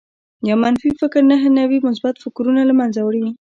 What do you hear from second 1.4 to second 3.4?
نوي مثبت فکرونه لمنځه وړي